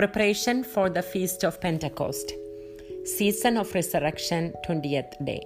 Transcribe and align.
Preparation 0.00 0.64
for 0.64 0.88
the 0.88 1.02
Feast 1.02 1.44
of 1.44 1.60
Pentecost. 1.60 2.32
Season 3.04 3.58
of 3.58 3.74
Resurrection, 3.74 4.54
20th 4.66 5.12
day. 5.26 5.42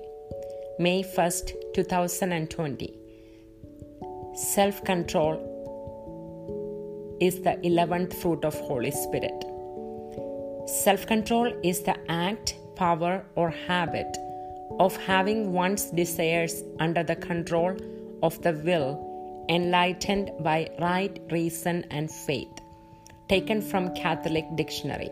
May 0.79 1.03
1st, 1.03 1.75
2020. 1.75 2.95
Self 4.37 4.85
control 4.85 5.35
is 7.21 7.41
the 7.41 7.57
11th 7.65 8.15
fruit 8.15 8.45
of 8.45 8.55
Holy 8.55 8.93
Spirit. 8.93 9.45
Self 10.85 11.05
control 11.05 11.53
is 11.65 11.83
the 11.83 11.97
act, 12.09 12.55
power, 12.77 13.27
or 13.35 13.51
habit 13.51 14.17
of 14.79 14.97
having 14.99 15.53
one's 15.53 15.91
desires 15.91 16.63
under 16.79 17.03
the 17.03 17.17
control 17.17 17.77
of 18.23 18.41
the 18.43 18.53
will, 18.53 19.45
enlightened 19.49 20.31
by 20.45 20.71
right 20.79 21.19
reason 21.33 21.85
and 21.91 22.09
faith 22.09 22.64
taken 23.29 23.63
from 23.63 23.95
Catholic 23.95 24.45
Dictionary. 24.55 25.11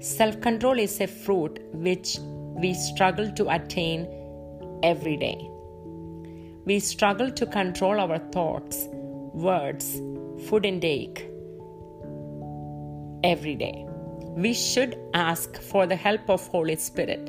Self 0.00 0.40
control 0.40 0.78
is 0.78 1.00
a 1.00 1.06
fruit 1.06 1.58
which 1.72 2.18
we 2.62 2.74
struggle 2.74 3.30
to 3.32 3.48
attain 3.48 4.08
every 4.82 5.16
day. 5.16 5.48
We 6.64 6.80
struggle 6.80 7.30
to 7.30 7.46
control 7.46 8.00
our 8.00 8.18
thoughts, 8.18 8.86
words, 9.32 10.00
food 10.46 10.64
intake 10.64 11.28
every 13.24 13.54
day. 13.54 13.86
We 14.36 14.54
should 14.54 14.98
ask 15.14 15.60
for 15.60 15.86
the 15.86 15.96
help 15.96 16.28
of 16.30 16.46
Holy 16.48 16.76
Spirit 16.76 17.28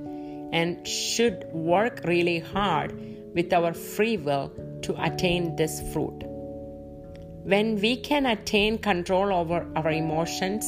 and 0.51 0.87
should 0.87 1.45
work 1.51 2.01
really 2.05 2.39
hard 2.39 2.93
with 3.33 3.51
our 3.51 3.73
free 3.73 4.17
will 4.17 4.51
to 4.83 4.95
attain 5.03 5.55
this 5.55 5.81
fruit. 5.91 6.32
When 7.45 7.81
we 7.81 7.97
can 7.97 8.25
attain 8.25 8.77
control 8.77 9.33
over 9.33 9.67
our 9.75 9.91
emotions, 9.91 10.65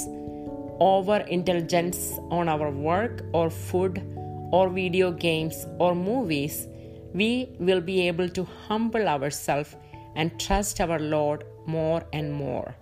over 0.81 1.19
intelligence 1.19 2.19
on 2.29 2.49
our 2.49 2.69
work 2.69 3.23
or 3.31 3.49
food 3.49 4.03
or 4.51 4.67
video 4.69 5.13
games 5.13 5.65
or 5.79 5.95
movies, 5.95 6.67
we 7.13 7.55
will 7.59 7.79
be 7.79 8.05
able 8.09 8.27
to 8.27 8.43
humble 8.67 9.07
ourselves 9.07 9.73
and 10.17 10.37
trust 10.37 10.81
our 10.81 10.99
Lord 10.99 11.45
more 11.65 12.03
and 12.11 12.33
more. 12.33 12.75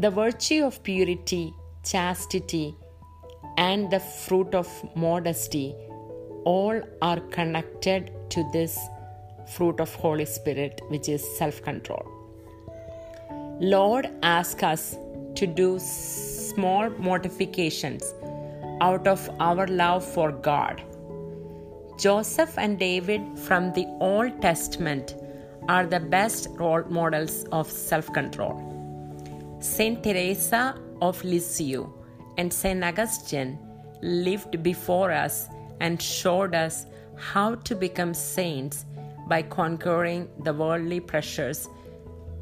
The 0.00 0.10
virtue 0.10 0.64
of 0.64 0.82
purity, 0.82 1.54
chastity, 1.84 2.74
and 3.56 3.88
the 3.88 4.00
fruit 4.00 4.52
of 4.52 4.68
modesty 4.96 5.76
all 6.44 6.80
are 7.00 7.20
connected 7.20 8.10
to 8.30 8.42
this 8.52 8.76
fruit 9.46 9.80
of 9.80 9.94
Holy 9.94 10.24
Spirit, 10.24 10.80
which 10.88 11.08
is 11.08 11.24
self 11.38 11.62
control. 11.62 12.06
Lord 13.60 14.10
asks 14.22 14.62
us 14.62 14.96
to 15.36 15.46
do 15.46 15.78
small 15.78 16.90
mortifications 16.90 18.14
out 18.80 19.06
of 19.06 19.28
our 19.40 19.66
love 19.66 20.04
for 20.04 20.32
God. 20.32 20.82
Joseph 21.98 22.58
and 22.58 22.78
David 22.78 23.22
from 23.38 23.72
the 23.72 23.86
Old 24.00 24.40
Testament 24.42 25.14
are 25.68 25.86
the 25.86 26.00
best 26.00 26.48
role 26.54 26.82
models 26.88 27.44
of 27.52 27.70
self 27.70 28.12
control. 28.12 28.56
Saint 29.60 30.02
Teresa 30.02 30.76
of 31.00 31.22
Lisieux 31.22 31.88
and 32.36 32.52
Saint 32.52 32.82
Augustine 32.82 33.58
lived 34.02 34.62
before 34.62 35.12
us 35.12 35.46
and 35.80 36.02
showed 36.02 36.54
us 36.54 36.86
how 37.16 37.54
to 37.54 37.76
become 37.76 38.14
saints 38.14 38.84
by 39.28 39.42
conquering 39.42 40.28
the 40.42 40.52
worldly 40.52 41.00
pressures 41.00 41.68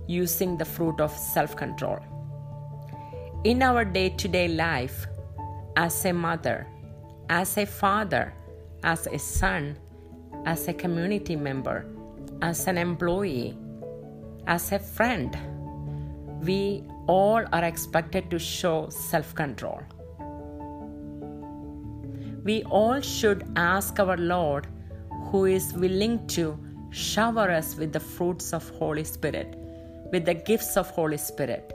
using 0.06 0.56
the 0.56 0.64
fruit 0.64 1.00
of 1.00 1.10
self 1.12 1.56
control. 1.56 1.98
In 3.44 3.62
our 3.62 3.84
day 3.84 4.10
to 4.10 4.28
day 4.28 4.48
life, 4.48 5.06
as 5.76 6.04
a 6.04 6.12
mother, 6.12 6.66
as 7.28 7.56
a 7.56 7.64
father, 7.64 8.34
as 8.82 9.06
a 9.06 9.18
son, 9.18 9.78
as 10.44 10.68
a 10.68 10.72
community 10.72 11.36
member, 11.36 11.86
as 12.42 12.66
an 12.66 12.76
employee, 12.76 13.56
as 14.46 14.72
a 14.72 14.78
friend, 14.78 15.36
we 16.42 16.84
all 17.06 17.44
are 17.52 17.64
expected 17.64 18.30
to 18.30 18.38
show 18.38 18.88
self 18.88 19.34
control. 19.34 19.80
We 22.44 22.62
all 22.64 23.00
should 23.00 23.46
ask 23.56 24.00
our 24.00 24.16
Lord, 24.16 24.66
who 25.30 25.44
is 25.44 25.72
willing 25.74 26.26
to 26.28 26.58
shower 26.90 27.50
us 27.50 27.76
with 27.76 27.92
the 27.92 28.00
fruits 28.00 28.52
of 28.52 28.68
Holy 28.70 29.04
Spirit, 29.04 29.56
with 30.12 30.24
the 30.24 30.34
gifts 30.34 30.76
of 30.76 30.90
Holy 30.90 31.16
Spirit, 31.16 31.72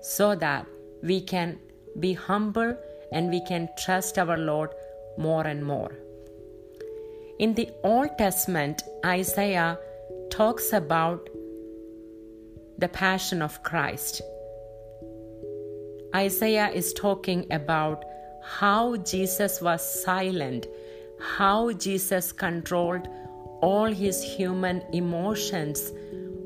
so 0.00 0.34
that 0.36 0.66
we 1.02 1.20
can 1.20 1.58
be 2.00 2.12
humble 2.12 2.76
and 3.12 3.30
we 3.30 3.44
can 3.44 3.68
trust 3.76 4.18
our 4.18 4.38
Lord 4.38 4.70
more 5.18 5.46
and 5.46 5.64
more. 5.64 5.92
In 7.38 7.54
the 7.54 7.68
Old 7.82 8.16
Testament, 8.18 8.82
Isaiah 9.04 9.78
talks 10.30 10.72
about 10.72 11.28
the 12.78 12.88
passion 12.88 13.42
of 13.42 13.62
Christ. 13.62 14.22
Isaiah 16.14 16.70
is 16.70 16.92
talking 16.92 17.46
about 17.50 18.04
how 18.42 18.96
Jesus 18.96 19.60
was 19.60 19.82
silent, 20.04 20.66
how 21.20 21.72
Jesus 21.72 22.32
controlled 22.32 23.08
all 23.62 23.86
his 23.86 24.22
human 24.22 24.82
emotions 24.92 25.92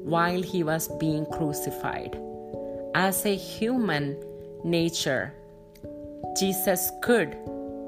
while 0.05 0.43
he 0.43 0.63
was 0.63 0.89
being 1.01 1.25
crucified. 1.27 2.17
As 2.95 3.25
a 3.25 3.35
human 3.35 4.23
nature, 4.63 5.33
Jesus 6.39 6.91
could 7.03 7.37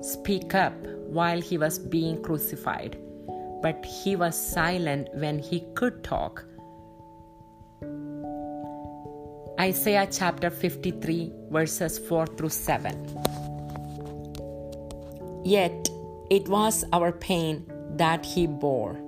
speak 0.01 0.55
up 0.55 0.75
while 1.07 1.41
he 1.41 1.59
was 1.59 1.79
being 1.79 2.23
crucified, 2.23 2.99
but 3.63 3.85
he 3.85 4.17
was 4.17 4.35
silent 4.35 5.09
when 5.15 5.39
he 5.39 5.61
could 5.75 6.03
talk. 6.03 6.45
Isaiah 9.61 10.09
chapter 10.11 10.51
53, 10.51 11.33
verses 11.51 11.99
4 11.99 12.27
through 12.29 12.49
7. 12.49 12.95
Yet 15.45 15.91
it 16.31 16.49
was 16.49 16.85
our 16.93 17.13
pain 17.13 17.67
that 17.97 18.25
he 18.25 18.47
bore 18.47 19.08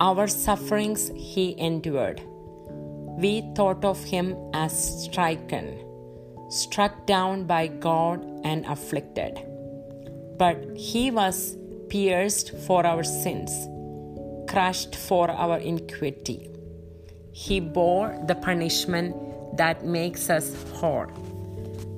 our 0.00 0.26
sufferings 0.26 1.10
he 1.14 1.54
endured. 1.58 2.20
We 3.18 3.42
thought 3.54 3.84
of 3.84 4.02
him 4.02 4.36
as 4.52 5.04
stricken, 5.04 5.78
struck 6.50 7.06
down 7.06 7.44
by 7.44 7.68
God 7.68 8.24
and 8.44 8.66
afflicted. 8.66 9.38
But 10.36 10.76
he 10.76 11.10
was 11.10 11.56
pierced 11.88 12.56
for 12.66 12.84
our 12.84 13.04
sins, 13.04 13.52
crushed 14.50 14.96
for 14.96 15.30
our 15.30 15.58
iniquity. 15.58 16.50
He 17.32 17.60
bore 17.60 18.18
the 18.26 18.34
punishment 18.34 19.16
that 19.56 19.84
makes 19.84 20.28
us 20.30 20.54
whole. 20.72 21.06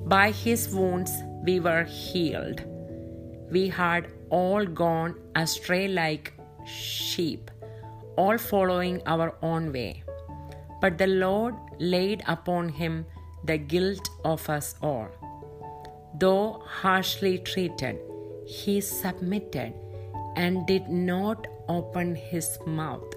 By 0.05 0.31
his 0.31 0.73
wounds 0.73 1.11
we 1.43 1.59
were 1.59 1.83
healed. 1.83 2.63
We 3.51 3.69
had 3.69 4.07
all 4.29 4.65
gone 4.65 5.15
astray 5.35 5.87
like 5.87 6.33
sheep 6.65 7.49
all 8.17 8.37
following 8.37 9.01
our 9.05 9.35
own 9.41 9.71
way. 9.71 10.03
But 10.81 10.97
the 10.97 11.07
Lord 11.07 11.55
laid 11.79 12.23
upon 12.27 12.69
him 12.69 13.05
the 13.43 13.57
guilt 13.57 14.09
of 14.25 14.49
us 14.49 14.75
all. 14.81 15.07
Though 16.19 16.63
harshly 16.65 17.37
treated, 17.39 17.99
he 18.45 18.81
submitted 18.81 19.73
and 20.35 20.65
did 20.67 20.87
not 20.89 21.47
open 21.67 22.15
his 22.15 22.57
mouth. 22.65 23.13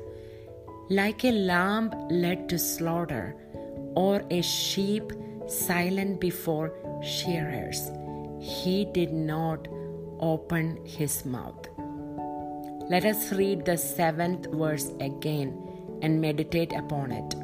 Like 0.88 1.25
a 1.25 1.32
lamb 1.32 1.92
led 2.10 2.48
to 2.48 2.58
slaughter, 2.58 3.36
or 3.94 4.22
a 4.30 4.42
sheep 4.42 5.12
silent 5.46 6.20
before 6.20 6.72
shearers, 7.02 7.90
he 8.40 8.86
did 8.86 9.12
not 9.12 9.69
open 10.20 10.84
his 10.84 11.25
mouth. 11.25 11.69
Let 12.90 13.04
us 13.04 13.32
read 13.32 13.64
the 13.64 13.76
seventh 13.76 14.46
verse 14.52 14.90
again 14.98 15.56
and 16.02 16.20
meditate 16.20 16.72
upon 16.72 17.12
it. 17.12 17.37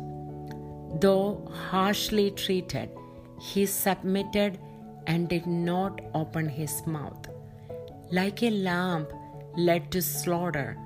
Though 1.00 1.48
harshly 1.70 2.32
treated, 2.32 2.90
he 3.40 3.64
submitted 3.64 4.58
and 5.06 5.28
did 5.28 5.46
not 5.46 6.00
open 6.14 6.48
his 6.48 6.84
mouth. 6.84 7.28
Like 8.10 8.42
a 8.42 8.50
lamb 8.50 9.06
led 9.56 9.92
to 9.92 10.02
slaughter, 10.02 10.76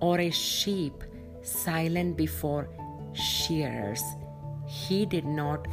or 0.00 0.18
a 0.18 0.30
sheep 0.30 1.04
silent 1.42 2.16
before 2.16 2.68
shearers, 3.12 4.02
he 4.66 5.06
did 5.06 5.26
not 5.26 5.68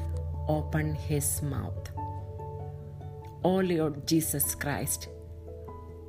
open 0.47 0.93
his 0.93 1.41
mouth. 1.41 1.89
O 3.43 3.55
Lord 3.55 4.07
Jesus 4.07 4.53
Christ, 4.53 5.09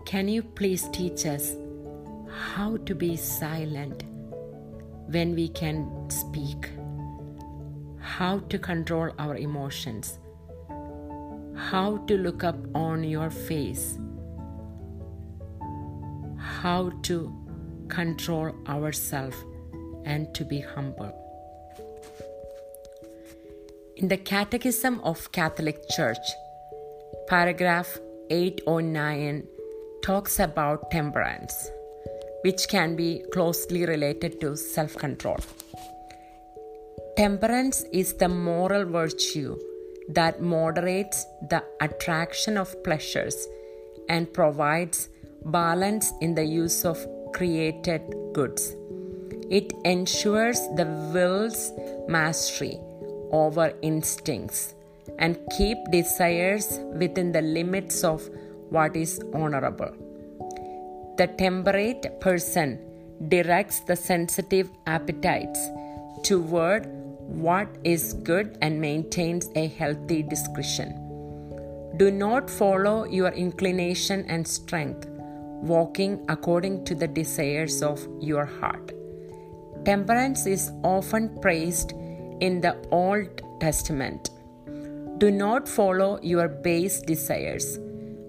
can 0.04 0.28
you 0.28 0.42
please 0.42 0.86
teach 0.92 1.24
us 1.24 1.56
how 2.36 2.76
to 2.84 2.94
be 2.94 3.16
silent 3.16 4.04
when 5.08 5.34
we 5.34 5.48
can 5.48 5.88
speak, 6.10 6.70
how 7.98 8.38
to 8.50 8.58
control 8.58 9.10
our 9.18 9.36
emotions, 9.36 10.18
how 11.54 11.96
to 12.06 12.18
look 12.18 12.44
up 12.44 12.56
on 12.74 13.02
your 13.04 13.30
face, 13.30 13.98
how 16.38 16.90
to 17.02 17.32
control 17.88 18.52
ourselves, 18.68 19.36
and 20.04 20.34
to 20.34 20.44
be 20.44 20.60
humble. 20.60 21.12
In 23.96 24.08
the 24.08 24.18
Catechism 24.18 25.00
of 25.00 25.32
Catholic 25.32 25.88
Church, 25.88 26.26
paragraph 27.28 27.98
809 28.28 29.46
talks 30.02 30.38
about 30.38 30.90
temperance, 30.90 31.70
which 32.42 32.68
can 32.68 32.96
be 32.96 33.24
closely 33.32 33.84
related 33.86 34.40
to 34.40 34.56
self 34.56 34.96
control. 34.96 35.38
Temperance 37.16 37.82
is 37.92 38.14
the 38.14 38.28
moral 38.28 38.84
virtue 38.84 39.58
that 40.08 40.40
moderates 40.40 41.24
the 41.48 41.64
attraction 41.80 42.56
of 42.56 42.82
pleasures 42.84 43.48
and 44.08 44.32
provides 44.32 45.08
balance 45.44 46.12
in 46.20 46.34
the 46.34 46.44
use 46.44 46.84
of 46.84 46.98
created 47.32 48.02
goods. 48.32 48.76
It 49.50 49.72
ensures 49.84 50.60
the 50.76 50.86
will's 51.14 51.72
mastery 52.08 52.78
over 53.32 53.72
instincts 53.82 54.74
and 55.18 55.38
keep 55.56 55.78
desires 55.90 56.80
within 56.94 57.32
the 57.32 57.42
limits 57.42 58.04
of 58.04 58.28
what 58.70 58.96
is 58.96 59.20
honorable. 59.32 60.05
The 61.16 61.28
temperate 61.28 62.20
person 62.20 62.78
directs 63.28 63.80
the 63.80 63.96
sensitive 63.96 64.68
appetites 64.86 65.58
toward 66.22 66.84
what 67.26 67.68
is 67.84 68.12
good 68.12 68.58
and 68.60 68.78
maintains 68.78 69.48
a 69.54 69.68
healthy 69.68 70.22
discretion. 70.22 70.92
Do 71.96 72.10
not 72.10 72.50
follow 72.50 73.06
your 73.06 73.30
inclination 73.30 74.26
and 74.28 74.46
strength, 74.46 75.08
walking 75.08 76.22
according 76.28 76.84
to 76.84 76.94
the 76.94 77.08
desires 77.08 77.82
of 77.82 78.06
your 78.20 78.44
heart. 78.44 78.92
Temperance 79.86 80.44
is 80.44 80.70
often 80.84 81.40
praised 81.40 81.92
in 82.40 82.60
the 82.60 82.76
Old 82.90 83.40
Testament. 83.58 84.28
Do 85.16 85.30
not 85.30 85.66
follow 85.66 86.20
your 86.22 86.48
base 86.48 87.00
desires, 87.00 87.78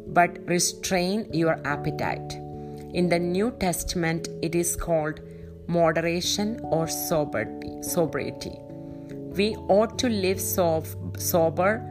but 0.07 0.39
restrain 0.47 1.27
your 1.33 1.59
appetite. 1.65 2.46
In 2.93 3.09
the 3.09 3.19
New 3.19 3.51
Testament, 3.51 4.29
it 4.41 4.55
is 4.55 4.75
called 4.75 5.19
moderation 5.67 6.59
or 6.63 6.87
sobriety. 6.87 8.57
We 9.35 9.55
ought 9.67 9.99
to 9.99 10.09
live 10.09 10.39
sober, 10.39 11.83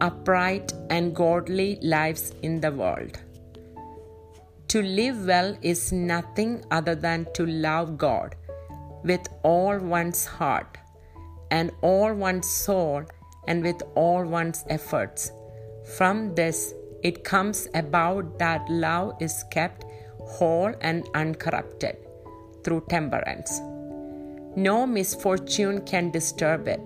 upright, 0.00 0.72
and 0.90 1.14
godly 1.14 1.78
lives 1.82 2.32
in 2.42 2.60
the 2.60 2.70
world. 2.70 3.18
To 4.68 4.82
live 4.82 5.26
well 5.26 5.56
is 5.60 5.92
nothing 5.92 6.64
other 6.70 6.94
than 6.94 7.26
to 7.34 7.46
love 7.46 7.98
God 7.98 8.36
with 9.04 9.28
all 9.42 9.78
one's 9.78 10.24
heart 10.24 10.78
and 11.50 11.70
all 11.82 12.14
one's 12.14 12.48
soul 12.48 13.04
and 13.46 13.62
with 13.62 13.82
all 13.94 14.24
one's 14.24 14.64
efforts. 14.68 15.30
From 15.96 16.34
this, 16.34 16.74
it 17.02 17.22
comes 17.22 17.68
about 17.74 18.38
that 18.38 18.66
love 18.70 19.16
is 19.20 19.44
kept 19.50 19.84
whole 20.26 20.74
and 20.80 21.08
uncorrupted 21.14 21.96
through 22.62 22.84
temperance. 22.88 23.60
No 24.56 24.86
misfortune 24.86 25.80
can 25.82 26.10
disturb 26.10 26.68
it, 26.68 26.80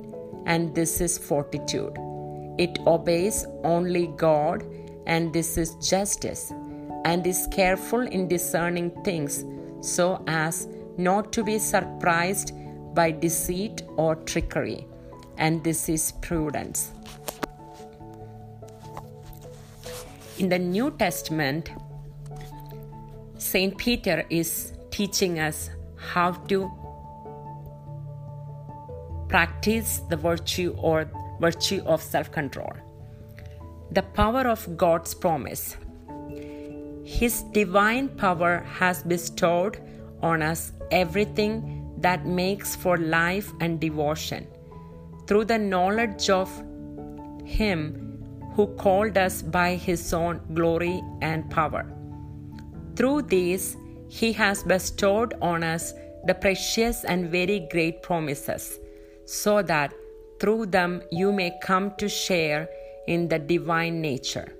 and 0.46 0.74
this 0.74 1.00
is 1.00 1.18
fortitude. 1.18 1.96
It 2.58 2.78
obeys 2.86 3.46
only 3.62 4.08
God, 4.16 4.64
and 5.06 5.32
this 5.32 5.56
is 5.56 5.74
justice, 5.76 6.52
and 7.04 7.26
is 7.26 7.46
careful 7.52 8.00
in 8.00 8.26
discerning 8.28 8.90
things 9.04 9.44
so 9.80 10.22
as 10.26 10.66
not 10.96 11.32
to 11.32 11.44
be 11.44 11.58
surprised 11.58 12.52
by 12.94 13.10
deceit 13.12 13.82
or 13.96 14.16
trickery, 14.16 14.86
and 15.36 15.62
this 15.62 15.88
is 15.88 16.12
prudence. 16.20 16.90
In 20.38 20.48
the 20.48 20.58
New 20.58 20.90
Testament, 20.92 21.70
St. 23.48 23.78
Peter 23.78 24.26
is 24.28 24.72
teaching 24.90 25.38
us 25.38 25.70
how 25.96 26.32
to 26.48 26.70
practice 29.28 30.00
the 30.10 30.16
virtue 30.16 30.76
or 30.76 31.10
virtue 31.40 31.80
of 31.86 32.02
self 32.02 32.30
control. 32.30 32.74
The 33.92 34.02
power 34.02 34.46
of 34.46 34.76
God's 34.76 35.14
promise. 35.14 35.78
His 37.04 37.42
divine 37.54 38.10
power 38.10 38.58
has 38.78 39.02
bestowed 39.02 39.80
on 40.22 40.42
us 40.42 40.72
everything 40.90 41.94
that 41.96 42.26
makes 42.26 42.76
for 42.76 42.98
life 42.98 43.50
and 43.60 43.80
devotion 43.80 44.46
through 45.26 45.46
the 45.46 45.58
knowledge 45.58 46.28
of 46.28 46.50
Him 47.46 47.80
who 48.54 48.66
called 48.76 49.16
us 49.16 49.40
by 49.40 49.76
His 49.76 50.12
own 50.12 50.42
glory 50.52 51.02
and 51.22 51.50
power. 51.50 51.86
Through 52.98 53.22
these, 53.22 53.76
He 54.08 54.32
has 54.32 54.64
bestowed 54.64 55.34
on 55.40 55.62
us 55.62 55.94
the 56.24 56.34
precious 56.34 57.04
and 57.04 57.30
very 57.30 57.60
great 57.70 58.02
promises, 58.02 58.80
so 59.24 59.62
that 59.62 59.94
through 60.40 60.66
them 60.66 61.02
you 61.12 61.30
may 61.30 61.52
come 61.62 61.92
to 61.98 62.08
share 62.08 62.68
in 63.06 63.28
the 63.28 63.38
divine 63.38 64.00
nature. 64.00 64.52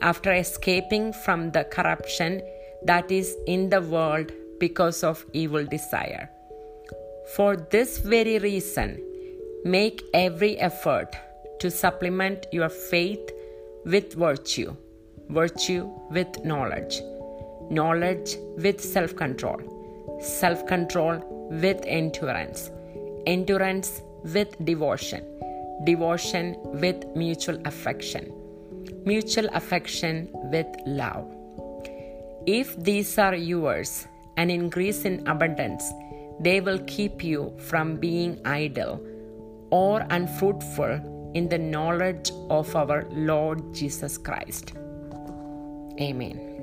After 0.00 0.32
escaping 0.32 1.12
from 1.24 1.50
the 1.50 1.64
corruption 1.64 2.40
that 2.84 3.10
is 3.10 3.36
in 3.48 3.68
the 3.68 3.80
world 3.80 4.30
because 4.60 5.02
of 5.02 5.26
evil 5.32 5.64
desire. 5.64 6.30
For 7.34 7.56
this 7.56 7.98
very 7.98 8.38
reason, 8.38 9.02
make 9.64 10.04
every 10.14 10.56
effort 10.58 11.16
to 11.58 11.70
supplement 11.72 12.46
your 12.52 12.68
faith 12.68 13.32
with 13.84 14.14
virtue, 14.14 14.76
virtue 15.28 15.90
with 16.10 16.44
knowledge, 16.44 17.00
knowledge 17.70 18.36
with 18.56 18.80
self 18.80 19.14
control, 19.16 19.60
self 20.20 20.66
control 20.66 21.18
with 21.50 21.80
endurance, 21.86 22.70
endurance 23.26 24.02
with 24.24 24.56
devotion, 24.64 25.24
devotion 25.84 26.56
with 26.64 27.04
mutual 27.14 27.60
affection, 27.64 28.32
mutual 29.04 29.48
affection 29.52 30.28
with 30.50 30.66
love. 30.86 31.26
If 32.46 32.76
these 32.82 33.18
are 33.18 33.34
yours 33.34 34.06
and 34.36 34.50
increase 34.50 35.04
in 35.04 35.26
abundance, 35.26 35.84
they 36.40 36.60
will 36.60 36.78
keep 36.86 37.24
you 37.24 37.52
from 37.58 37.96
being 37.96 38.40
idle 38.44 39.00
or 39.70 40.06
unfruitful 40.10 41.32
in 41.34 41.48
the 41.48 41.58
knowledge 41.58 42.30
of 42.50 42.74
our 42.76 43.06
Lord 43.10 43.74
Jesus 43.74 44.16
Christ. 44.16 44.72
Amen. 46.00 46.55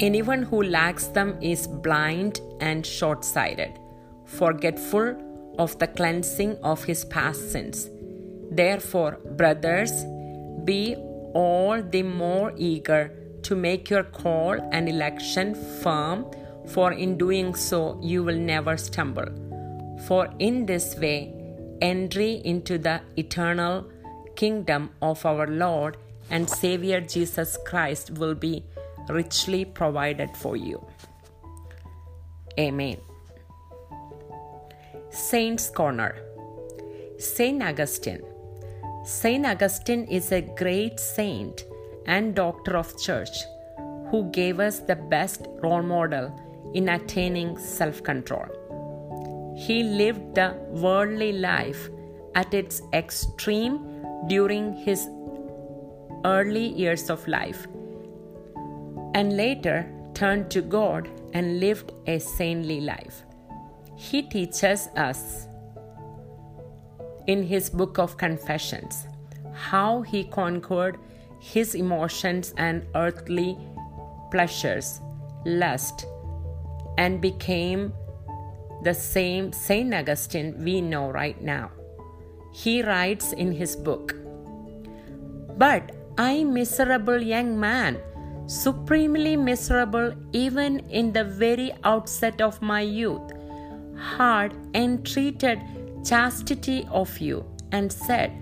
Anyone 0.00 0.44
who 0.44 0.62
lacks 0.62 1.08
them 1.08 1.36
is 1.42 1.66
blind 1.66 2.40
and 2.60 2.86
short 2.86 3.24
sighted, 3.24 3.80
forgetful 4.26 5.16
of 5.58 5.76
the 5.80 5.88
cleansing 5.88 6.56
of 6.62 6.84
his 6.84 7.04
past 7.06 7.50
sins. 7.50 7.90
Therefore, 8.52 9.18
brothers, 9.36 9.90
be 10.64 10.94
all 11.34 11.82
the 11.82 12.04
more 12.04 12.52
eager 12.56 13.12
to 13.42 13.56
make 13.56 13.90
your 13.90 14.04
call 14.04 14.52
and 14.70 14.88
election 14.88 15.56
firm, 15.82 16.26
for 16.68 16.92
in 16.92 17.18
doing 17.18 17.56
so 17.56 17.98
you 18.00 18.22
will 18.22 18.38
never 18.38 18.76
stumble. 18.76 19.26
For 20.06 20.28
in 20.38 20.64
this 20.66 20.96
way, 20.96 21.34
entry 21.82 22.40
into 22.44 22.78
the 22.78 23.00
eternal 23.16 23.90
kingdom 24.36 24.90
of 25.02 25.26
our 25.26 25.48
Lord 25.48 25.96
and 26.30 26.48
Savior 26.48 27.00
Jesus 27.00 27.58
Christ 27.66 28.12
will 28.12 28.36
be 28.36 28.64
richly 29.08 29.64
provided 29.64 30.36
for 30.36 30.56
you. 30.56 30.84
Amen. 32.58 32.98
Saint's 35.10 35.70
Corner 35.70 36.16
Saint 37.18 37.62
Augustine. 37.62 38.22
Saint 39.04 39.46
Augustine 39.46 40.04
is 40.04 40.32
a 40.32 40.40
great 40.40 41.00
saint 41.00 41.64
and 42.06 42.34
doctor 42.34 42.76
of 42.76 42.96
church 43.00 43.44
who 44.10 44.30
gave 44.30 44.60
us 44.60 44.80
the 44.80 44.96
best 44.96 45.46
role 45.62 45.82
model 45.82 46.32
in 46.74 46.88
attaining 46.88 47.58
self 47.58 48.02
control. 48.02 48.46
He 49.56 49.82
lived 49.82 50.34
the 50.34 50.56
worldly 50.70 51.32
life 51.32 51.88
at 52.34 52.54
its 52.54 52.82
extreme 52.92 54.04
during 54.28 54.74
his 54.74 55.08
early 56.24 56.68
years 56.68 57.10
of 57.10 57.26
life 57.26 57.66
and 59.14 59.36
later 59.36 59.86
turned 60.14 60.50
to 60.50 60.62
God 60.62 61.08
and 61.32 61.60
lived 61.60 61.92
a 62.06 62.18
saintly 62.18 62.80
life. 62.80 63.22
He 63.96 64.22
teaches 64.22 64.88
us 64.96 65.46
in 67.26 67.42
his 67.42 67.68
book 67.68 67.98
of 67.98 68.16
Confessions 68.16 69.06
how 69.52 70.02
he 70.02 70.24
conquered 70.24 70.98
his 71.40 71.74
emotions 71.74 72.54
and 72.56 72.86
earthly 72.94 73.58
pleasures, 74.30 75.00
lust, 75.44 76.06
and 76.96 77.20
became 77.20 77.92
the 78.82 78.94
same 78.94 79.52
St. 79.52 79.92
Augustine 79.92 80.54
we 80.62 80.80
know 80.80 81.10
right 81.10 81.40
now. 81.42 81.70
He 82.52 82.82
writes 82.82 83.32
in 83.32 83.52
his 83.52 83.76
book 83.76 84.14
But 85.56 85.92
I, 86.16 86.44
miserable 86.44 87.20
young 87.20 87.58
man, 87.58 87.98
supremely 88.48 89.36
miserable 89.36 90.12
even 90.32 90.80
in 90.88 91.12
the 91.12 91.24
very 91.24 91.70
outset 91.84 92.40
of 92.40 92.60
my 92.62 92.80
youth, 92.80 93.32
had 93.96 94.54
entreated 94.74 95.60
chastity 96.04 96.88
of 96.90 97.18
you 97.18 97.44
and 97.72 97.92
said, 97.92 98.32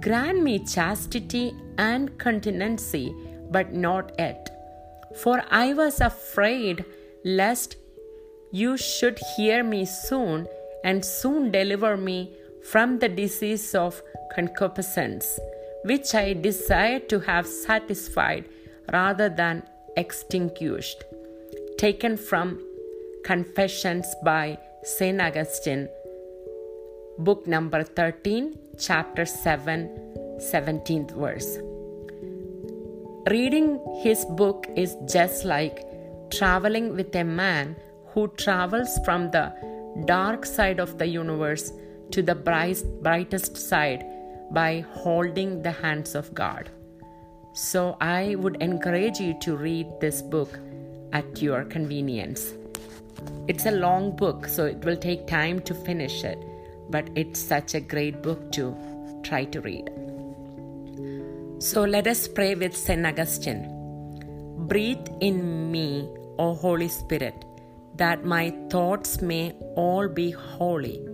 Grant 0.00 0.42
me 0.42 0.58
chastity 0.58 1.54
and 1.78 2.16
continency, 2.18 3.14
but 3.50 3.72
not 3.72 4.12
yet. 4.18 4.50
For 5.22 5.42
I 5.50 5.72
was 5.72 6.00
afraid 6.00 6.84
lest 7.24 7.76
you 8.52 8.76
should 8.76 9.18
hear 9.36 9.64
me 9.64 9.86
soon 9.86 10.46
and 10.84 11.04
soon 11.04 11.50
deliver 11.50 11.96
me 11.96 12.34
from 12.70 12.98
the 12.98 13.08
disease 13.08 13.74
of 13.74 14.02
concupiscence, 14.34 15.38
which 15.84 16.14
I 16.14 16.34
desire 16.34 17.00
to 17.00 17.20
have 17.20 17.46
satisfied 17.46 18.44
rather 18.92 19.28
than 19.28 19.62
extinguished. 19.96 21.04
Taken 21.78 22.16
from 22.16 22.60
Confessions 23.24 24.06
by 24.24 24.58
St. 24.82 25.20
Augustine, 25.20 25.88
book 27.18 27.46
number 27.46 27.82
13, 27.82 28.58
chapter 28.78 29.26
7, 29.26 30.38
17th 30.38 31.12
verse. 31.12 31.58
Reading 33.30 33.78
his 34.02 34.24
book 34.24 34.66
is 34.76 34.96
just 35.12 35.44
like 35.44 35.84
traveling 36.30 36.96
with 36.96 37.14
a 37.14 37.24
man 37.24 37.76
who 38.06 38.28
travels 38.36 38.98
from 39.04 39.30
the 39.30 39.52
dark 40.06 40.46
side 40.46 40.80
of 40.80 40.96
the 40.98 41.06
universe 41.06 41.72
to 42.10 42.22
the 42.22 42.34
bright, 42.34 42.82
brightest 43.02 43.56
side 43.56 44.04
by 44.50 44.84
holding 44.92 45.62
the 45.62 45.70
hands 45.70 46.14
of 46.14 46.32
God. 46.34 46.70
So 47.52 47.96
I 48.00 48.36
would 48.36 48.62
encourage 48.62 49.18
you 49.18 49.34
to 49.40 49.56
read 49.56 49.88
this 50.00 50.22
book 50.22 50.58
at 51.12 51.42
your 51.42 51.64
convenience. 51.64 52.54
It's 53.48 53.66
a 53.66 53.72
long 53.72 54.14
book, 54.14 54.46
so 54.46 54.66
it 54.66 54.84
will 54.84 54.96
take 54.96 55.26
time 55.26 55.60
to 55.62 55.74
finish 55.74 56.22
it, 56.22 56.38
but 56.90 57.08
it's 57.16 57.40
such 57.40 57.74
a 57.74 57.80
great 57.80 58.22
book 58.22 58.52
to 58.52 58.76
try 59.24 59.44
to 59.46 59.60
read. 59.60 59.90
So 61.58 61.84
let 61.84 62.06
us 62.06 62.28
pray 62.28 62.54
with 62.54 62.76
St. 62.76 63.04
Augustine. 63.04 63.66
Breathe 64.68 65.08
in 65.20 65.72
me, 65.72 66.08
O 66.38 66.54
Holy 66.54 66.88
Spirit, 66.88 67.44
that 67.96 68.24
my 68.24 68.54
thoughts 68.70 69.20
may 69.20 69.52
all 69.74 70.08
be 70.08 70.30
holy. 70.30 71.04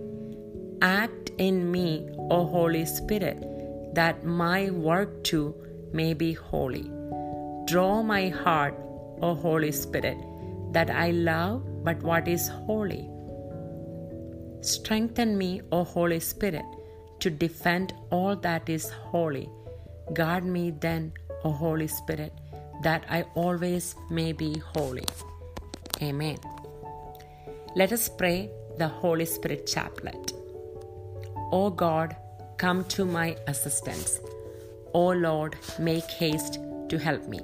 Act 0.81 1.31
in 1.39 1.71
me, 1.71 2.07
O 2.29 2.45
Holy 2.45 2.85
Spirit, 2.85 3.43
that 3.95 4.23
my 4.23 4.69
work 4.69 5.23
too 5.23 5.55
may 5.93 6.13
be 6.13 6.33
holy. 6.33 6.89
Draw 7.67 8.03
my 8.03 8.29
heart, 8.29 8.75
O 9.21 9.33
Holy 9.33 9.71
Spirit, 9.71 10.17
that 10.71 10.89
I 10.89 11.11
love 11.11 11.63
but 11.83 12.01
what 12.03 12.27
is 12.27 12.47
holy. 12.47 13.09
Strengthen 14.61 15.37
me, 15.37 15.61
O 15.71 15.83
Holy 15.83 16.19
Spirit, 16.19 16.65
to 17.19 17.29
defend 17.29 17.93
all 18.11 18.35
that 18.35 18.69
is 18.69 18.89
holy. 18.89 19.49
Guard 20.13 20.45
me 20.45 20.71
then, 20.71 21.13
O 21.43 21.51
Holy 21.51 21.87
Spirit, 21.87 22.33
that 22.83 23.05
I 23.09 23.23
always 23.35 23.95
may 24.09 24.31
be 24.33 24.57
holy. 24.59 25.05
Amen. 26.01 26.37
Let 27.75 27.91
us 27.91 28.09
pray 28.09 28.49
the 28.77 28.87
Holy 28.87 29.25
Spirit 29.25 29.67
chaplet. 29.67 30.33
O 31.51 31.69
God, 31.69 32.15
come 32.57 32.83
to 32.85 33.05
my 33.05 33.37
assistance. 33.47 34.19
O 34.97 35.09
Lord, 35.09 35.55
make 35.77 36.09
haste 36.19 36.57
to 36.89 36.97
help 36.97 37.27
me. 37.27 37.39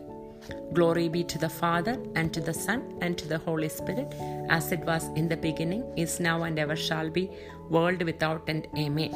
Glory 0.73 1.07
be 1.07 1.23
to 1.23 1.37
the 1.37 1.49
Father, 1.49 1.97
and 2.15 2.33
to 2.33 2.41
the 2.41 2.53
Son, 2.53 2.81
and 3.01 3.15
to 3.19 3.27
the 3.27 3.37
Holy 3.37 3.69
Spirit, 3.69 4.15
as 4.49 4.71
it 4.71 4.79
was 4.79 5.09
in 5.15 5.27
the 5.27 5.37
beginning, 5.37 5.83
is 5.95 6.19
now, 6.19 6.43
and 6.43 6.57
ever 6.57 6.75
shall 6.75 7.11
be, 7.11 7.29
world 7.69 8.01
without 8.01 8.49
end. 8.49 8.67
Amen. 8.75 9.11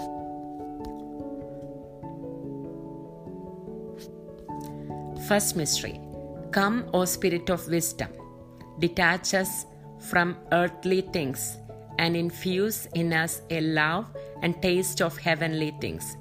First 5.27 5.55
mystery 5.55 5.99
Come, 6.51 6.85
O 6.93 7.05
Spirit 7.05 7.49
of 7.49 7.67
wisdom, 7.67 8.11
detach 8.77 9.33
us 9.33 9.65
from 10.11 10.37
earthly 10.51 11.01
things 11.01 11.57
and 11.97 12.15
infuse 12.15 12.87
in 12.93 13.11
us 13.13 13.41
a 13.49 13.61
love 13.61 14.15
and 14.43 14.61
taste 14.61 15.01
of 15.01 15.17
heavenly 15.17 15.75
things. 15.81 16.15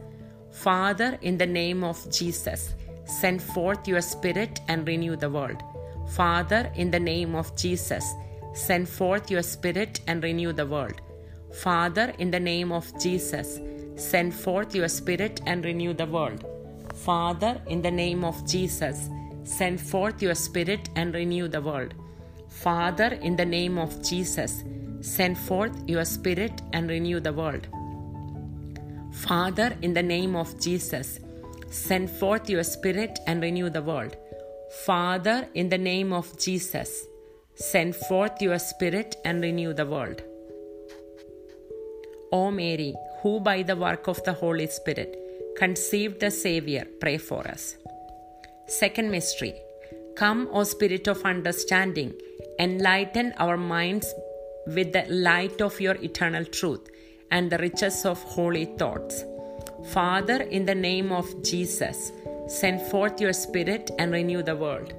Father, 0.63 1.19
in 1.21 1.37
the 1.37 1.47
name 1.47 1.85
of 1.85 2.11
Jesus, 2.11 2.75
send 3.05 3.43
forth 3.43 3.87
your 3.87 4.01
Spirit 4.01 4.61
and 4.69 4.89
renew 4.89 5.15
the 5.15 5.29
world. 5.29 5.63
Father, 6.09 6.73
in 6.75 6.91
the 6.91 6.99
name 6.99 7.35
of 7.35 7.55
Jesus, 7.57 8.15
send 8.55 8.89
forth 8.89 9.31
your 9.31 9.43
Spirit 9.43 10.01
and 10.07 10.23
renew 10.25 10.53
the 10.55 10.67
world. 10.67 11.03
Father, 11.53 12.15
in 12.19 12.31
the 12.31 12.41
name 12.41 12.73
of 12.73 12.87
Jesus, 12.99 13.61
send 13.97 14.35
forth 14.35 14.75
your 14.75 14.89
Spirit 14.89 15.43
and 15.47 15.63
renew 15.63 15.93
the 15.93 16.07
world. 16.07 16.45
Father, 16.95 17.61
in 17.67 17.83
the 17.83 17.91
name 17.91 18.25
of 18.25 18.49
Jesus, 18.49 19.11
send 19.45 19.79
forth 19.79 20.23
your 20.23 20.35
Spirit 20.35 20.89
and 20.97 21.15
renew 21.15 21.49
the 21.49 21.61
world. 21.61 21.93
Father, 22.49 23.19
in 23.21 23.37
the 23.37 23.45
name 23.45 23.77
of 23.79 24.03
Jesus, 24.03 24.65
send 25.03 25.37
forth 25.37 25.77
your 25.87 26.07
Spirit 26.07 26.63
and 26.73 26.89
renew 26.89 27.21
the 27.21 27.33
world. 27.33 27.69
Father, 29.25 29.77
in 29.81 29.95
the 29.95 30.03
name 30.03 30.37
of 30.37 30.61
Jesus, 30.61 31.21
send 31.71 32.11
forth 32.11 32.51
your 32.51 32.63
Spirit 32.63 33.19
and 33.27 33.41
renew 33.41 33.71
the 33.71 33.83
world. 33.83 34.15
Father, 34.85 35.49
in 35.55 35.71
the 35.71 35.79
name 35.79 36.13
of 36.13 36.39
Jesus, 36.39 37.07
send 37.55 37.97
forth 37.97 38.43
your 38.43 38.59
Spirit 38.59 39.17
and 39.25 39.41
renew 39.41 39.73
the 39.73 39.87
world. 39.87 40.23
O 42.31 42.51
Mary, 42.51 42.95
who 43.23 43.41
by 43.41 43.63
the 43.63 43.75
work 43.75 44.07
of 44.07 44.23
the 44.25 44.35
Holy 44.35 44.67
Spirit 44.67 45.17
conceived 45.57 46.21
the 46.21 46.31
Savior, 46.31 46.87
pray 47.01 47.17
for 47.17 47.49
us. 47.49 47.77
Second 48.69 49.11
mystery 49.11 49.55
Come, 50.17 50.49
O 50.53 50.65
Spirit 50.65 51.09
of 51.09 51.23
understanding, 51.25 52.13
enlighten 52.59 53.33
our 53.39 53.57
minds 53.57 54.13
with 54.67 54.93
the 54.93 55.07
light 55.09 55.61
of 55.63 55.81
your 55.81 55.95
eternal 55.97 56.45
truth 56.45 56.89
and 57.31 57.51
the 57.51 57.59
riches 57.59 58.05
of 58.05 58.23
holy 58.23 58.65
thoughts. 58.65 59.25
Father, 59.93 60.43
in 60.43 60.65
the 60.65 60.75
name 60.75 61.13
of 61.13 61.27
Jesus, 61.43 62.13
send 62.49 62.81
forth 62.81 63.21
your 63.21 63.33
Spirit 63.33 63.91
and 63.99 64.13
renew 64.13 64.43
the 64.43 64.57
world. 64.57 64.93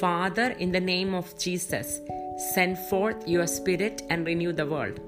Father, 0.00 0.50
in 0.58 0.72
the 0.72 0.80
name 0.80 1.14
of 1.14 1.38
Jesus, 1.38 2.00
send 2.54 2.78
forth 2.90 3.26
your 3.26 3.46
Spirit 3.46 4.02
and 4.10 4.26
renew 4.26 4.52
the 4.52 4.66
world. 4.66 5.00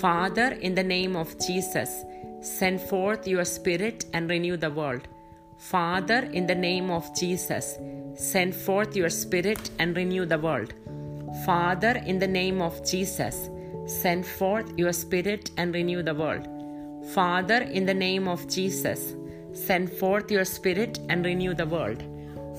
Father, 0.00 0.56
in 0.60 0.74
the 0.74 0.82
name 0.82 1.14
of 1.14 1.38
Jesus, 1.38 2.04
Send 2.44 2.78
forth 2.78 3.26
your 3.26 3.46
Spirit 3.46 4.04
and 4.12 4.28
renew 4.28 4.58
the 4.58 4.70
world. 4.70 5.08
Father, 5.56 6.28
in 6.34 6.46
the 6.46 6.54
name 6.54 6.90
of 6.90 7.08
Jesus, 7.16 7.78
send 8.16 8.54
forth 8.54 8.94
your 8.94 9.08
Spirit 9.08 9.70
and 9.78 9.96
renew 9.96 10.26
the 10.26 10.38
world. 10.38 10.74
Father, 11.46 12.02
in 12.04 12.18
the 12.18 12.28
name 12.28 12.60
of 12.60 12.84
Jesus, 12.84 13.48
send 13.86 14.26
forth 14.26 14.72
your 14.76 14.92
Spirit 14.92 15.50
and 15.56 15.74
renew 15.74 16.02
the 16.02 16.14
world. 16.14 16.48
Father, 17.12 17.62
in 17.62 17.84
the 17.84 17.94
name 17.94 18.28
of 18.28 18.48
Jesus, 18.48 19.14
send 19.52 19.92
forth 19.92 20.30
your 20.30 20.44
Spirit 20.44 20.98
and 21.08 21.24
renew 21.24 21.54
the 21.54 21.66
world. 21.66 22.02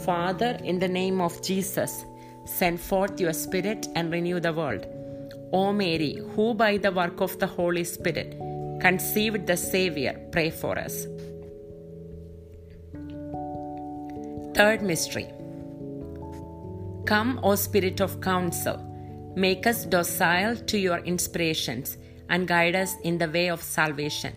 Father, 0.05 0.59
in 0.63 0.79
the 0.79 0.87
name 0.87 1.21
of 1.21 1.41
Jesus, 1.41 2.05
send 2.45 2.79
forth 2.79 3.19
your 3.19 3.33
Spirit 3.33 3.87
and 3.95 4.11
renew 4.11 4.39
the 4.39 4.53
world. 4.53 4.85
O 5.51 5.71
Mary, 5.73 6.21
who 6.35 6.53
by 6.53 6.77
the 6.77 6.91
work 6.91 7.21
of 7.21 7.37
the 7.39 7.47
Holy 7.47 7.83
Spirit 7.83 8.37
conceived 8.81 9.47
the 9.47 9.57
Savior, 9.57 10.19
pray 10.31 10.49
for 10.49 10.77
us. 10.77 11.07
Third 14.53 14.81
mystery 14.81 15.27
Come, 17.05 17.39
O 17.43 17.55
Spirit 17.55 17.99
of 17.99 18.19
counsel, 18.21 18.77
make 19.35 19.67
us 19.67 19.85
docile 19.85 20.55
to 20.55 20.77
your 20.77 20.99
inspirations 20.99 21.97
and 22.29 22.47
guide 22.47 22.75
us 22.75 22.95
in 23.03 23.17
the 23.17 23.29
way 23.29 23.49
of 23.49 23.61
salvation. 23.61 24.33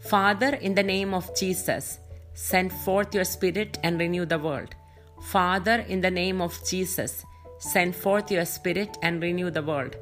Father, 0.00 0.54
in 0.56 0.74
the 0.74 0.82
name 0.82 1.14
of 1.14 1.34
Jesus, 1.36 1.98
send 2.34 2.72
forth 2.72 3.14
your 3.14 3.24
Spirit 3.24 3.78
and 3.82 3.98
renew 3.98 4.26
the 4.26 4.38
world. 4.38 4.74
Father, 5.22 5.84
in 5.88 6.00
the 6.00 6.10
name 6.10 6.40
of 6.40 6.58
Jesus, 6.68 7.24
send 7.58 7.96
forth 7.96 8.30
your 8.30 8.44
Spirit 8.44 8.98
and 9.02 9.22
renew 9.22 9.50
the 9.50 9.62
world. 9.62 9.96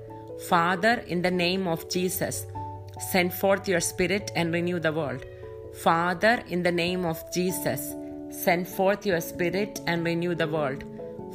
Father, 0.48 1.04
in 1.06 1.22
the 1.22 1.30
name 1.30 1.68
of 1.68 1.88
Jesus, 1.88 2.46
Send 3.10 3.32
forth 3.32 3.66
your 3.66 3.80
Spirit 3.80 4.30
and 4.36 4.52
renew 4.52 4.78
the 4.78 4.92
world. 4.92 5.24
Father, 5.82 6.42
in 6.48 6.62
the 6.62 6.72
name 6.72 7.04
of 7.04 7.18
Jesus, 7.32 7.94
send 8.30 8.68
forth 8.68 9.06
your 9.06 9.20
Spirit 9.20 9.80
and 9.86 10.04
renew 10.04 10.34
the 10.34 10.46
world. 10.46 10.84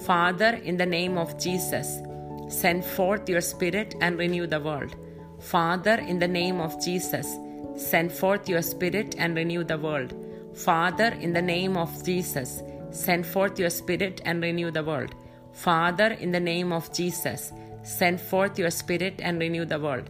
Father, 0.05 0.59
in 0.63 0.77
the 0.77 0.85
name 0.85 1.17
of 1.17 1.37
Jesus, 1.39 1.99
send 2.47 2.83
forth 2.83 3.29
your 3.29 3.41
Spirit 3.41 3.95
and 4.01 4.17
renew 4.17 4.47
the 4.47 4.59
world. 4.59 4.95
Father, 5.39 5.95
in 5.95 6.19
the 6.19 6.27
name 6.27 6.59
of 6.59 6.83
Jesus, 6.83 7.37
send 7.75 8.11
forth 8.11 8.49
your 8.49 8.61
Spirit 8.61 9.15
and 9.17 9.35
renew 9.35 9.63
the 9.63 9.77
world. 9.77 10.13
Father, 10.55 11.09
in 11.21 11.33
the 11.33 11.41
name 11.41 11.77
of 11.77 12.03
Jesus, 12.03 12.63
send 12.91 13.25
forth 13.25 13.59
your 13.59 13.69
Spirit 13.69 14.21
and 14.25 14.41
renew 14.41 14.71
the 14.71 14.83
world. 14.83 15.13
Father, 15.53 16.07
in 16.07 16.31
the 16.31 16.39
name 16.39 16.71
of 16.71 16.91
Jesus, 16.93 17.51
send 17.83 18.19
forth 18.19 18.57
your 18.57 18.71
Spirit 18.71 19.19
and 19.21 19.39
renew 19.39 19.65
the 19.65 19.79
world. 19.79 20.09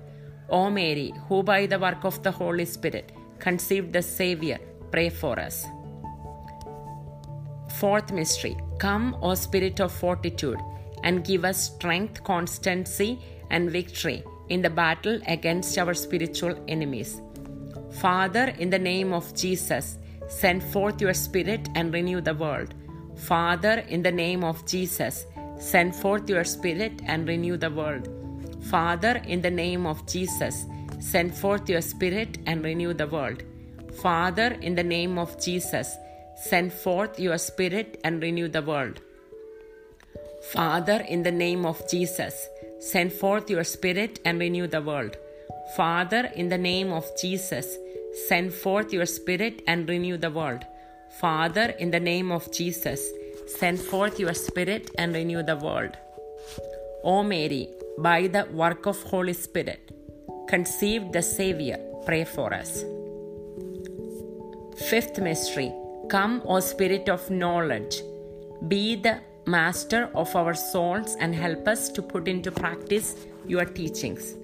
O 0.49 0.69
Mary, 0.69 1.13
who 1.27 1.43
by 1.43 1.65
the 1.65 1.79
work 1.79 2.05
of 2.05 2.21
the 2.23 2.31
Holy 2.31 2.65
Spirit 2.65 3.11
conceived 3.39 3.91
the 3.91 4.01
Savior, 4.01 4.59
pray 4.91 5.09
for 5.09 5.37
us. 5.39 5.65
Fourth 7.79 8.11
mystery 8.11 8.57
Come, 8.79 9.17
O 9.21 9.33
Spirit 9.35 9.79
of 9.81 9.91
fortitude, 9.91 10.59
and 11.07 11.23
give 11.23 11.45
us 11.45 11.59
strength, 11.73 12.23
constancy, 12.25 13.17
and 13.49 13.71
victory 13.71 14.23
in 14.49 14.61
the 14.61 14.69
battle 14.69 15.21
against 15.35 15.77
our 15.77 15.93
spiritual 15.93 16.55
enemies. 16.67 17.21
Father, 18.01 18.53
in 18.59 18.69
the 18.69 18.83
name 18.93 19.13
of 19.13 19.33
Jesus, 19.33 19.97
send 20.27 20.61
forth 20.61 20.99
your 20.99 21.13
Spirit 21.13 21.69
and 21.75 21.93
renew 21.93 22.19
the 22.19 22.35
world. 22.35 22.73
Father, 23.15 23.75
in 23.95 24.03
the 24.03 24.11
name 24.11 24.43
of 24.43 24.65
Jesus, 24.65 25.25
send 25.57 25.95
forth 25.95 26.29
your 26.29 26.43
Spirit 26.43 27.01
and 27.05 27.25
renew 27.27 27.55
the 27.55 27.71
world. 27.71 28.09
Father, 28.69 29.21
in 29.33 29.41
the 29.41 29.55
name 29.63 29.85
of 29.85 30.05
Jesus, 30.05 30.65
send 30.99 31.33
forth 31.33 31.69
your 31.69 31.81
Spirit 31.81 32.37
and 32.45 32.65
renew 32.65 32.93
the 32.93 33.07
world. 33.07 33.43
Father, 34.01 34.49
in 34.61 34.75
the 34.75 34.83
name 34.83 35.17
of 35.17 35.39
Jesus, 35.41 35.95
send 36.35 36.73
forth 36.73 37.17
your 37.17 37.37
Spirit 37.37 37.99
and 38.03 38.21
renew 38.21 38.49
the 38.49 38.61
world. 38.61 38.99
Father, 40.53 41.03
in 41.09 41.23
the 41.23 41.31
name 41.31 41.65
of 41.65 41.89
Jesus, 41.89 42.47
send 42.79 43.11
forth 43.11 43.49
your 43.49 43.65
Spirit 43.65 44.19
and 44.23 44.39
renew 44.39 44.65
the 44.65 44.81
world. 44.81 45.17
Father, 45.75 46.31
in 46.35 46.47
the 46.47 46.57
name 46.57 46.93
of 46.93 47.05
Jesus, 47.19 47.77
send 48.27 48.53
forth 48.53 48.93
your 48.93 49.05
Spirit 49.05 49.61
and 49.67 49.89
renew 49.89 50.15
the 50.15 50.31
world. 50.31 50.63
Father, 51.19 51.75
in 51.79 51.91
the 51.91 51.99
name 51.99 52.31
of 52.31 52.49
Jesus, 52.53 53.09
send 53.47 53.77
forth 53.79 54.19
your 54.19 54.33
Spirit 54.33 54.89
and 54.97 55.13
renew 55.13 55.43
the 55.43 55.57
world. 55.57 55.97
O 57.03 57.23
Mary, 57.23 57.67
by 57.97 58.27
the 58.27 58.45
work 58.53 58.85
of 58.85 59.01
Holy 59.03 59.33
Spirit, 59.33 59.91
conceived 60.47 61.11
the 61.11 61.21
Savior, 61.21 61.77
pray 62.05 62.23
for 62.23 62.53
us. 62.53 62.85
Fifth 64.89 65.19
mystery 65.19 65.73
Come, 66.09 66.41
O 66.45 66.61
Spirit 66.61 67.09
of 67.09 67.29
knowledge, 67.29 68.01
be 68.69 68.95
the 68.95 69.19
master 69.47 70.09
of 70.13 70.35
our 70.35 70.53
souls 70.53 71.15
and 71.19 71.33
help 71.33 71.67
us 71.67 71.89
to 71.89 72.01
put 72.01 72.27
into 72.27 72.51
practice 72.51 73.15
your 73.47 73.65
teachings. 73.65 74.35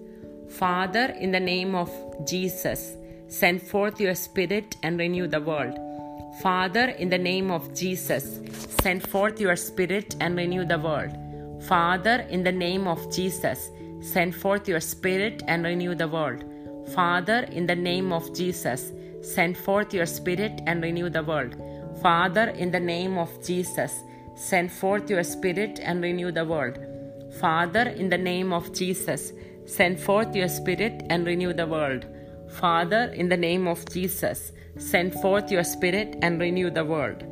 Father, 0.50 1.14
in 1.20 1.32
the 1.32 1.40
name 1.40 1.76
of 1.76 1.92
Jesus, 2.26 2.96
send 3.28 3.62
forth 3.62 4.00
your 4.00 4.16
Spirit 4.16 4.78
and 4.84 4.98
renew 4.98 5.28
the 5.28 5.42
world. 5.42 5.78
Father, 6.42 6.86
in 6.98 7.10
the 7.10 7.18
name 7.18 7.52
of 7.52 7.76
Jesus, 7.76 8.40
send 8.82 9.08
forth 9.08 9.40
your 9.40 9.56
Spirit 9.56 10.16
and 10.20 10.36
renew 10.36 10.66
the 10.66 10.80
world. 10.80 11.12
Father, 11.68 12.26
in 12.30 12.44
the 12.44 12.52
name 12.52 12.88
of 12.88 13.14
Jesus, 13.14 13.70
send 14.02 14.36
forth 14.36 14.68
your 14.68 14.80
Spirit 14.80 15.44
and 15.48 15.64
renew 15.64 15.96
the 15.96 16.08
world. 16.08 16.44
Father, 16.94 17.48
in 17.52 17.66
the 17.66 17.76
name 17.76 18.12
of 18.12 18.34
Jesus, 18.36 18.92
send 19.22 19.58
forth 19.58 19.94
your 19.94 20.06
Spirit 20.06 20.62
and 20.66 20.82
renew 20.82 21.10
the 21.10 21.24
world. 21.24 21.56
Father, 22.02 22.50
in 22.50 22.72
the 22.72 22.80
name 22.80 23.18
of 23.18 23.30
Jesus, 23.46 24.04
send 24.36 24.72
forth 24.72 25.10
your 25.10 25.24
Spirit 25.24 25.80
and 25.82 26.02
renew 26.02 26.32
the 26.32 26.46
world. 26.46 26.80
Father, 27.40 27.90
in 27.90 28.10
the 28.10 28.18
name 28.18 28.54
of 28.54 28.74
Jesus, 28.74 29.34
send 29.66 30.00
forth 30.00 30.36
your 30.36 30.48
Spirit 30.48 31.04
and 31.10 31.26
renew 31.26 31.54
the 31.54 31.68
world. 31.68 32.06
Father, 32.50 33.06
in 33.16 33.30
the 33.30 33.38
name 33.38 33.68
of 33.68 33.88
Jesus, 33.90 34.52
send 34.78 35.14
forth 35.14 35.52
your 35.52 35.64
Spirit 35.64 36.18
and 36.22 36.40
renew 36.40 36.70
the 36.70 36.86
world. 36.86 37.24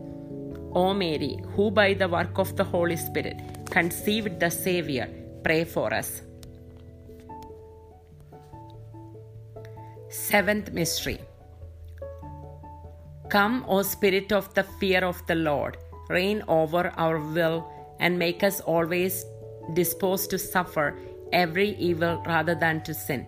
O 0.74 0.94
Mary, 0.94 1.38
who 1.56 1.70
by 1.70 1.94
the 1.94 2.08
work 2.08 2.38
of 2.38 2.56
the 2.56 2.64
Holy 2.64 2.96
Spirit 2.96 3.38
conceived 3.66 4.40
the 4.40 4.50
Savior, 4.50 5.10
pray 5.44 5.64
for 5.64 5.94
us. 5.94 6.22
Seventh 10.10 10.72
mystery. 10.72 11.20
Come, 13.30 13.66
O 13.68 13.82
Spirit 13.82 14.32
of 14.32 14.54
the 14.54 14.64
fear 14.64 15.06
of 15.06 15.26
the 15.28 15.36
Lord, 15.36 15.78
reign 16.12 16.44
over 16.48 16.94
our 16.98 17.20
will 17.20 17.68
and 18.00 18.20
make 18.20 18.44
us 18.44 18.60
always 18.62 19.26
disposed 19.74 20.30
to 20.32 20.38
suffer 20.38 20.98
every 21.32 21.70
evil 21.76 22.22
rather 22.26 22.56
than 22.56 22.82
to 22.84 22.94
sin. 22.94 23.26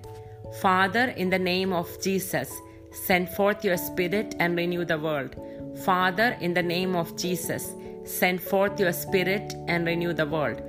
Father, 0.62 1.06
in 1.18 1.30
the 1.30 1.40
name 1.40 1.74
of 1.74 1.88
Jesus, 2.02 2.52
send 2.92 3.30
forth 3.30 3.64
your 3.64 3.78
Spirit 3.78 4.36
and 4.40 4.56
renew 4.56 4.86
the 4.86 5.00
world. 5.00 5.36
Father, 5.84 6.38
in 6.42 6.54
the 6.54 6.62
name 6.62 6.96
of 6.96 7.18
Jesus, 7.18 7.74
send 8.04 8.42
forth 8.42 8.80
your 8.80 8.94
Spirit 8.94 9.56
and 9.68 9.86
renew 9.86 10.14
the 10.14 10.26
world. 10.26 10.62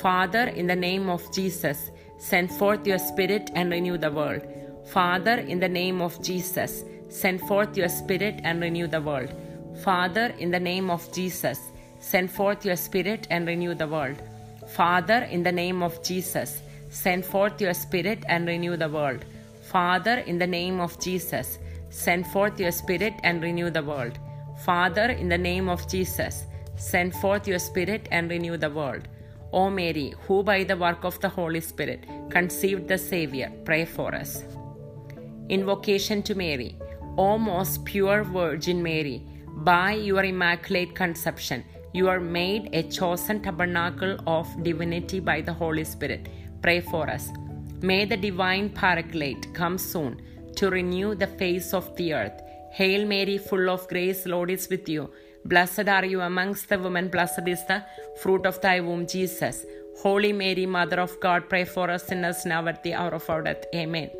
Father, 0.00 0.44
in 0.44 0.66
the 0.66 0.76
name 0.76 1.08
of 1.08 1.22
Jesus, 1.32 1.90
send 2.18 2.50
forth 2.52 2.86
your 2.86 2.98
Spirit 2.98 3.50
and 3.54 3.70
renew 3.70 3.98
the 3.98 4.10
world. 4.10 4.42
Father, 4.86 5.34
in 5.34 5.58
the 5.58 5.68
name 5.68 6.00
of 6.00 6.22
Jesus, 6.22 6.84
send 7.08 7.40
forth 7.40 7.76
your 7.76 7.88
Spirit 7.88 8.40
and 8.44 8.60
renew 8.60 8.86
the 8.86 9.00
world. 9.00 9.32
Father, 9.82 10.26
in 10.38 10.52
the 10.52 10.60
name 10.60 10.90
of 10.90 11.12
Jesus, 11.12 11.58
send 11.98 12.30
forth 12.30 12.64
your 12.64 12.76
Spirit 12.76 13.26
and 13.30 13.48
renew 13.48 13.74
the 13.74 13.88
world. 13.88 14.22
Father, 14.68 15.26
in 15.30 15.42
the 15.42 15.50
name 15.50 15.82
of 15.82 16.00
Jesus, 16.04 16.62
send 16.88 17.24
forth 17.24 17.60
your 17.60 17.74
Spirit 17.74 18.22
and 18.28 18.46
renew 18.46 18.76
the 18.76 18.88
world. 18.88 19.24
Father, 19.62 20.18
in 20.26 20.38
the 20.38 20.46
name 20.46 20.78
of 20.78 21.00
Jesus, 21.00 21.58
send 21.90 22.28
forth 22.28 22.60
your 22.60 22.70
Spirit 22.70 23.14
and 23.24 23.42
renew 23.42 23.70
the 23.70 23.82
world. 23.82 24.18
Father, 24.64 25.06
in 25.10 25.28
the 25.28 25.38
name 25.38 25.68
of 25.68 25.88
Jesus, 25.88 26.46
send 26.76 27.12
forth 27.16 27.48
your 27.48 27.58
Spirit 27.58 28.06
and 28.12 28.30
renew 28.30 28.56
the 28.56 28.70
world. 28.70 29.08
O 29.52 29.68
Mary, 29.68 30.14
who 30.26 30.44
by 30.44 30.62
the 30.62 30.76
work 30.76 31.04
of 31.04 31.18
the 31.20 31.28
Holy 31.28 31.60
Spirit 31.60 32.06
conceived 32.30 32.86
the 32.86 32.98
Savior, 32.98 33.50
pray 33.64 33.84
for 33.84 34.14
us. 34.14 34.44
Invocation 35.48 36.22
to 36.22 36.36
Mary. 36.36 36.76
O 37.18 37.36
most 37.36 37.84
pure 37.84 38.22
Virgin 38.22 38.82
Mary, 38.82 39.26
by 39.56 39.92
your 39.92 40.24
immaculate 40.24 40.94
conception, 40.94 41.64
you 41.92 42.08
are 42.08 42.20
made 42.20 42.70
a 42.72 42.82
chosen 42.84 43.42
tabernacle 43.42 44.18
of 44.26 44.46
divinity 44.62 45.20
by 45.20 45.40
the 45.40 45.52
Holy 45.52 45.84
Spirit. 45.84 46.28
Pray 46.62 46.80
for 46.80 47.08
us. 47.08 47.28
May 47.80 48.04
the 48.04 48.16
divine 48.16 48.70
Paraclete 48.70 49.52
come 49.54 49.76
soon 49.76 50.22
to 50.56 50.70
renew 50.70 51.14
the 51.14 51.26
face 51.26 51.74
of 51.74 51.94
the 51.96 52.14
earth. 52.14 52.40
Hail 52.72 53.06
Mary, 53.06 53.38
full 53.38 53.68
of 53.68 53.86
grace, 53.88 54.24
Lord 54.26 54.50
is 54.50 54.68
with 54.68 54.88
you. 54.88 55.10
Blessed 55.44 55.88
are 55.88 56.04
you 56.04 56.20
amongst 56.20 56.68
the 56.68 56.78
women, 56.78 57.08
blessed 57.08 57.46
is 57.46 57.66
the 57.66 57.84
fruit 58.22 58.46
of 58.46 58.60
thy 58.60 58.80
womb, 58.80 59.06
Jesus. 59.06 59.66
Holy 59.98 60.32
Mary, 60.32 60.66
Mother 60.66 61.00
of 61.00 61.18
God, 61.20 61.48
pray 61.48 61.64
for 61.64 61.90
us 61.90 62.06
sinners 62.06 62.46
now 62.46 62.66
at 62.66 62.82
the 62.82 62.94
hour 62.94 63.10
of 63.10 63.28
our 63.28 63.42
death. 63.42 63.64
Amen. 63.74 64.10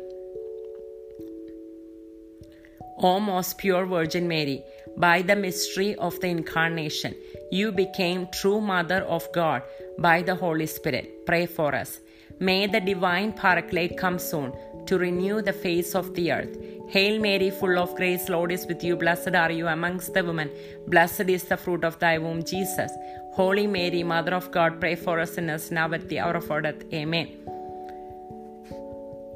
O 2.97 3.19
most 3.19 3.57
pure 3.57 3.85
Virgin 3.85 4.27
Mary, 4.27 4.63
by 4.97 5.21
the 5.21 5.35
mystery 5.35 5.95
of 5.95 6.19
the 6.19 6.27
Incarnation, 6.27 7.15
you 7.51 7.71
became 7.71 8.27
true 8.31 8.61
Mother 8.61 9.01
of 9.03 9.31
God 9.33 9.63
by 9.97 10.21
the 10.21 10.35
Holy 10.35 10.65
Spirit. 10.65 11.25
Pray 11.25 11.45
for 11.45 11.73
us. 11.73 11.99
May 12.39 12.67
the 12.67 12.79
divine 12.79 13.33
Paraclete 13.33 13.97
come 13.97 14.19
soon 14.19 14.53
to 14.85 14.97
renew 14.97 15.41
the 15.41 15.53
face 15.53 15.95
of 15.95 16.13
the 16.15 16.31
earth. 16.31 16.57
Hail 16.89 17.19
Mary, 17.19 17.49
full 17.49 17.79
of 17.79 17.95
grace, 17.95 18.27
Lord 18.27 18.51
is 18.51 18.65
with 18.67 18.83
you. 18.83 18.95
Blessed 18.95 19.35
are 19.35 19.51
you 19.51 19.67
amongst 19.67 20.13
the 20.13 20.23
women. 20.23 20.49
Blessed 20.87 21.29
is 21.29 21.43
the 21.45 21.57
fruit 21.57 21.83
of 21.83 21.97
thy 21.99 22.17
womb, 22.17 22.43
Jesus. 22.43 22.91
Holy 23.33 23.65
Mary, 23.65 24.03
Mother 24.03 24.33
of 24.35 24.51
God, 24.51 24.79
pray 24.79 24.95
for 24.95 25.19
us 25.19 25.35
sinners 25.35 25.71
now 25.71 25.91
at 25.93 26.09
the 26.09 26.19
hour 26.19 26.33
of 26.33 26.51
our 26.51 26.61
death. 26.61 26.83
Amen. 26.93 27.29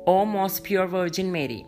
O 0.06 0.26
most 0.26 0.64
pure 0.64 0.88
Virgin 0.88 1.32
Mary, 1.32 1.66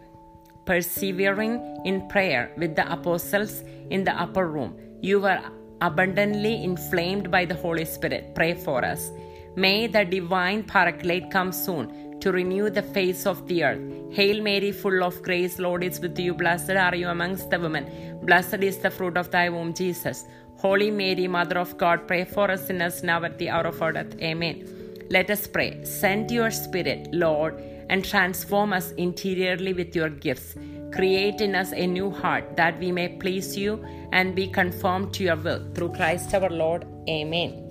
persevering 0.69 1.53
in 1.83 2.07
prayer 2.09 2.51
with 2.55 2.75
the 2.75 2.85
apostles 2.95 3.63
in 3.89 4.03
the 4.03 4.13
upper 4.23 4.47
room, 4.47 4.71
you 5.01 5.19
were 5.19 5.41
abundantly 5.81 6.63
inflamed 6.63 7.31
by 7.31 7.43
the 7.43 7.55
Holy 7.55 7.85
Spirit. 7.85 8.35
Pray 8.35 8.53
for 8.53 8.85
us. 8.85 9.09
May 9.55 9.87
the 9.87 10.05
divine 10.05 10.61
Paraclete 10.61 11.31
come 11.31 11.51
soon 11.51 12.19
to 12.19 12.31
renew 12.31 12.69
the 12.69 12.83
face 12.83 13.25
of 13.25 13.47
the 13.47 13.63
earth. 13.63 13.81
Hail 14.11 14.43
Mary, 14.43 14.71
full 14.71 15.03
of 15.03 15.23
grace, 15.23 15.57
Lord 15.57 15.83
is 15.83 15.99
with 15.99 16.19
you. 16.19 16.35
Blessed 16.35 16.77
are 16.85 16.95
you 16.95 17.07
amongst 17.07 17.49
the 17.49 17.59
women. 17.59 18.19
Blessed 18.21 18.61
is 18.61 18.77
the 18.77 18.91
fruit 18.91 19.17
of 19.17 19.31
thy 19.31 19.49
womb, 19.49 19.73
Jesus. 19.73 20.25
Holy 20.57 20.91
Mary, 20.91 21.27
Mother 21.27 21.57
of 21.57 21.79
God, 21.79 22.07
pray 22.07 22.25
for 22.25 22.51
us 22.51 22.67
sinners 22.67 23.01
now 23.01 23.23
at 23.23 23.39
the 23.39 23.49
hour 23.49 23.65
of 23.65 23.81
our 23.81 23.93
death. 23.93 24.13
Amen. 24.21 24.67
Let 25.09 25.31
us 25.31 25.47
pray. 25.47 25.83
Send 25.83 26.29
your 26.29 26.51
Spirit, 26.51 27.09
Lord, 27.11 27.59
and 27.89 28.05
transform 28.05 28.73
us 28.73 28.91
interiorly 28.91 29.73
with 29.73 29.95
your 29.95 30.09
gifts. 30.09 30.55
Create 30.93 31.41
in 31.41 31.55
us 31.55 31.71
a 31.73 31.85
new 31.85 32.09
heart 32.09 32.55
that 32.55 32.79
we 32.79 32.91
may 32.91 33.09
please 33.09 33.57
you 33.57 33.83
and 34.11 34.35
be 34.35 34.47
conformed 34.47 35.13
to 35.13 35.23
your 35.23 35.35
will. 35.35 35.63
Through 35.73 35.93
Christ 35.93 36.33
our 36.33 36.49
Lord. 36.49 36.85
Amen. 37.07 37.68